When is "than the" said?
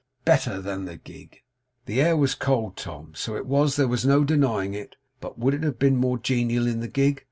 0.59-0.97